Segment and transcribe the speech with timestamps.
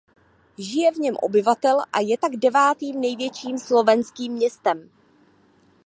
[0.57, 4.89] Žije v něm obyvatel a je tak devátým největším slovenským městem.